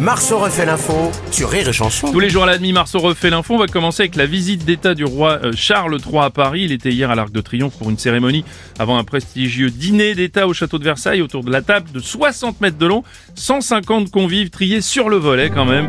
[0.00, 2.12] Marceau refait l'info sur Rire et Chanson.
[2.12, 3.54] Tous les jours à la demi, Marceau refait l'info.
[3.54, 6.62] On va commencer avec la visite d'État du roi euh, Charles III à Paris.
[6.62, 8.44] Il était hier à l'Arc de Triomphe pour une cérémonie
[8.78, 12.60] avant un prestigieux dîner d'État au château de Versailles autour de la table de 60
[12.60, 13.02] mètres de long.
[13.34, 15.88] 150 convives triés sur le volet quand même.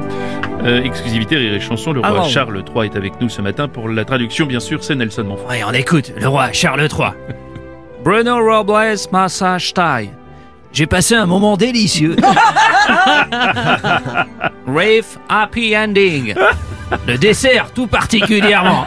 [0.64, 2.28] Euh, exclusivité Rire et Chanson, le roi Ah bon.
[2.28, 4.48] Charles III est avec nous ce matin pour la traduction.
[4.48, 5.48] Bien sûr, c'est Nelson Monfort.
[5.50, 7.12] Ouais, on écoute, le roi Charles III.
[8.04, 10.10] Bruno Robles, massage taille.
[10.72, 12.16] J'ai passé un moment délicieux.
[14.68, 16.36] Rave happy ending.
[17.08, 18.86] Le dessert tout particulièrement.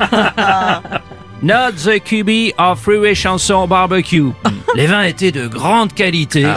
[1.42, 4.30] Not the QB of Freeway Chanson Barbecue.
[4.76, 6.46] Les vins étaient de grande qualité.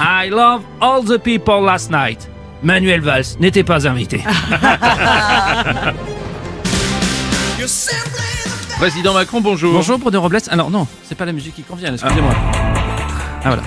[0.00, 2.28] I love all the people last night.
[2.62, 4.22] Manuel Valls n'était pas invité.
[8.80, 9.72] Président Macron, bonjour.
[9.74, 10.38] Bonjour Bruno Robles.
[10.48, 12.32] Alors non, c'est pas la musique qui convient, excusez-moi.
[13.44, 13.62] Ah voilà.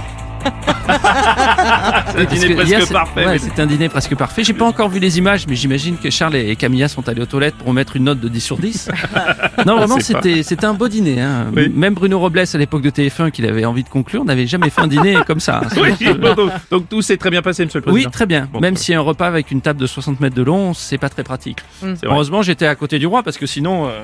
[2.12, 3.26] C'est un dîner que presque hier, parfait.
[3.26, 4.44] ouais, mais- c'est un dîner presque parfait.
[4.44, 7.26] J'ai pas encore vu les images, mais j'imagine que Charles et Camilla sont allés aux
[7.26, 8.90] toilettes pour mettre une note de 10 sur 10.
[9.66, 11.22] non, vraiment, c'était c'était un beau dîner.
[11.22, 11.46] hein.
[11.56, 11.72] Oui.
[11.74, 14.82] Même Bruno Robles, à l'époque de TF1, qu'il avait envie de conclure, n'avait jamais fait
[14.82, 15.62] un dîner comme ça.
[15.64, 15.68] hein.
[15.82, 15.94] Oui,
[16.36, 18.12] donc, donc tout s'est très bien passé, monsieur le Oui, président.
[18.12, 18.50] très bien.
[18.52, 21.10] Bon, Même si un repas avec une table de 60 mètres de long, c'est pas
[21.10, 21.60] très pratique.
[22.04, 23.88] Heureusement, j'étais à côté du roi parce que sinon.
[23.88, 24.02] euh,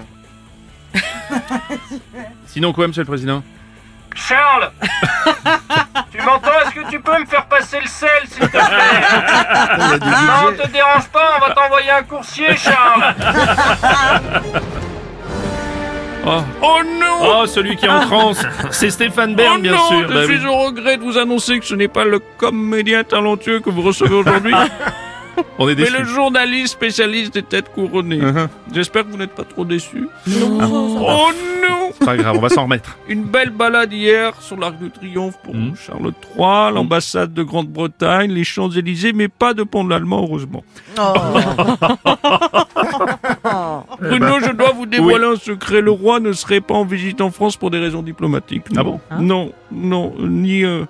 [2.47, 3.43] Sinon quoi, monsieur le président?
[4.15, 4.71] Charles!
[6.11, 8.59] Tu m'entends Est-ce que tu peux me faire passer le sel, s'il te plaît?
[10.01, 13.15] Non, te dérange pas, on va t'envoyer un coursier, Charles.
[16.25, 17.41] Oh, Oh non!
[17.41, 20.07] Oh, celui qui est en transe, c'est Stéphane Bern, bien sûr.
[20.09, 20.45] Bah oui.
[20.45, 24.15] au regret de vous annoncer que ce n'est pas le comédien talentueux que vous recevez
[24.15, 24.53] aujourd'hui,
[25.57, 25.97] On est mais déçus.
[25.97, 28.19] le journaliste spécialiste des têtes couronnées.
[28.21, 28.47] Uh-huh.
[28.73, 30.07] J'espère que vous n'êtes pas trop déçus.
[30.27, 30.31] Ah.
[30.31, 31.29] Oh
[31.61, 32.97] non C'est pas grave, on va s'en remettre.
[33.09, 35.75] Une belle balade hier sur l'Arc de Triomphe pour Mhm.
[35.75, 40.63] Charles III, l'ambassade de Grande-Bretagne, les Champs-Élysées, mais pas de pont de l'Allemand, heureusement.
[43.99, 45.81] Bruno, je dois vous dévoiler un secret.
[45.81, 48.63] Le roi ne serait pas en visite en France pour des raisons diplomatiques.
[48.71, 48.83] Ah non.
[48.83, 50.63] bon Non, non, ni...
[50.63, 50.85] euh,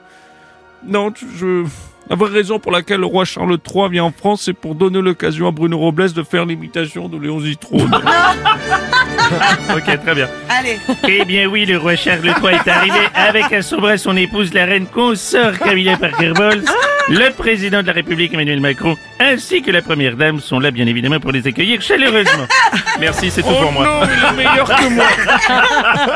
[0.86, 1.66] Non, je...
[2.10, 5.00] La vraie raison pour laquelle le roi Charles III vient en France, c'est pour donner
[5.00, 7.92] l'occasion à Bruno Robles de faire l'imitation de Léon Zitrone.
[9.76, 10.28] Ok, très bien.
[10.50, 10.78] Allez.
[11.08, 14.54] Eh bien oui, le roi Charles III est arrivé avec à son bras son épouse,
[14.54, 16.64] la reine consort Camilla Parker Bowles.
[17.10, 20.86] Le président de la République, Emmanuel Macron, ainsi que la première dame sont là, bien
[20.86, 22.46] évidemment, pour les accueillir chaleureusement.
[23.00, 23.84] Merci, c'est tout Oh pour moi.
[23.84, 25.06] non, il est meilleur que moi.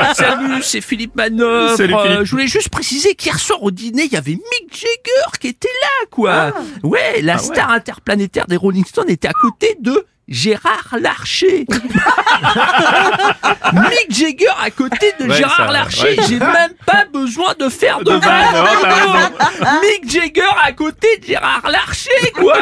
[0.14, 1.76] Salut, c'est Philippe Manœuvre.
[1.76, 2.20] Salut, Philippe.
[2.20, 5.48] Euh, je voulais juste préciser qu'hier soir au dîner, il y avait Mick Jagger qui
[5.48, 6.54] était là, quoi.
[6.56, 6.62] Ah.
[6.84, 11.66] Ouais, la star interplanétaire des Rolling Stones était à côté de Gérard Larcher.
[13.74, 16.18] Mick Jagger à côté de Ouais, Gérard ça, Larcher.
[16.18, 16.26] ouais.
[16.28, 19.80] J'ai même pas besoin de faire de, De vanne, raison.
[19.82, 22.58] Mick Jagger à côté de Gérard Larcher, quoi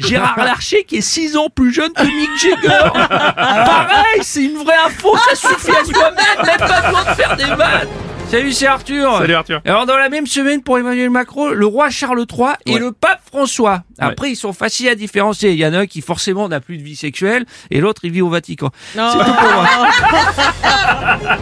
[0.00, 4.76] Gérard Larcher qui est 6 ans plus jeune que Mick Jagger Pareil, c'est une vraie
[4.86, 7.88] info, ça suffit à soi-même, même pas besoin de faire des vannes
[8.30, 9.60] Salut, c'est Arthur Salut Arthur.
[9.64, 13.13] alors dans la même semaine pour Emmanuel Macron, le roi Charles III et le pape
[13.34, 13.82] François.
[13.98, 15.50] Après ils sont faciles à différencier.
[15.50, 18.12] Il y en a un qui forcément n'a plus de vie sexuelle et l'autre il
[18.12, 18.70] vit au Vatican.
[18.92, 19.66] C'est tout pour moi.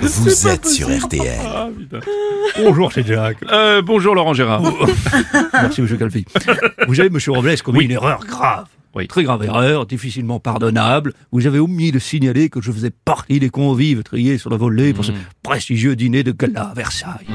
[0.00, 1.38] Vous êtes sur RTL.
[1.46, 1.68] Ah.
[2.62, 3.36] Bonjour, c'est Jack.
[3.52, 4.62] Euh, bonjour Laurent Gérard.
[5.52, 6.24] Merci, monsieur Calvi.
[6.88, 8.66] Vous avez, monsieur Robles, commis une erreur grave.
[8.94, 9.06] Oui.
[9.06, 11.12] Très grave erreur, difficilement pardonnable.
[11.32, 14.92] Vous avez omis de signaler que je faisais partie des convives triés sur le volet
[14.94, 15.16] pour ce Mm.
[15.42, 17.26] prestigieux dîner de gala à Versailles.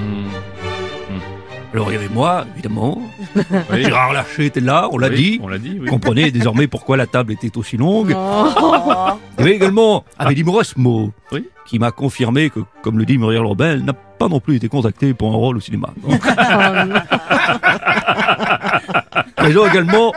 [1.74, 3.02] Alors, il y avait moi, évidemment.
[3.72, 3.84] Oui.
[3.84, 5.40] Gérard Larcher était là, on l'a Oui, dit.
[5.44, 5.80] On l'a dit, oui.
[5.86, 8.10] Vous comprenez désormais pourquoi la table était aussi longue.
[8.10, 11.46] Il y avait également Amélie Morosmo, Oui.
[11.68, 15.14] qui m'a confirmé que, comme le dit Muriel Robel, n'a pas non plus été contacté
[15.14, 15.90] pour un rôle au cinéma.
[16.08, 16.22] Donc-
[19.36, 20.14] Présent également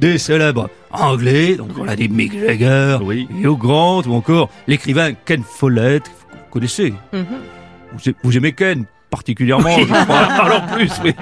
[0.00, 3.28] des célèbres anglais, donc on a des Mick Jagger, Oui.
[3.42, 6.94] Hugh Grant, ou encore l'écrivain Ken Follett, que vous connaissez.
[7.12, 8.84] vous, vous aimez Ken?
[9.10, 10.16] Particulièrement, je crois.
[10.44, 11.14] Alors plus, oui.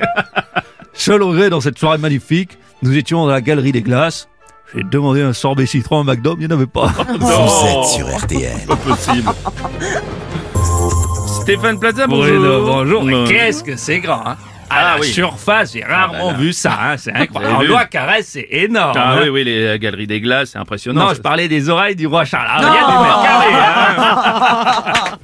[0.93, 4.29] Seul regret dans cette soirée magnifique, nous étions dans la galerie des glaces.
[4.75, 6.87] J'ai demandé un sorbet citron à McDo, il n'y en avait pas.
[7.21, 8.67] Vous êtes sur RTL.
[8.67, 9.31] Pas possible.
[11.43, 12.25] Stéphane Plaza, bonjour.
[12.41, 13.05] Bruno, bonjour.
[13.05, 13.25] Mais Non.
[13.27, 14.37] qu'est-ce que c'est grand, hein?
[14.69, 15.07] À Ah la oui.
[15.13, 16.39] surface, j'ai rarement Ah là là.
[16.39, 17.61] vu ça, hein, c'est incroyable.
[17.63, 18.95] Vu Loi Caresse, c'est énorme.
[18.97, 19.19] Ah hein.
[19.23, 21.03] oui, oui, les galeries des glaces, c'est impressionnant.
[21.03, 21.15] Non, ça.
[21.15, 22.49] je parlais des oreilles du roi Charles.
[22.51, 23.47] Alors, il y a du mètre carré,
[25.13, 25.19] hein.